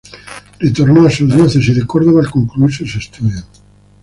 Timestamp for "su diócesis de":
1.11-1.85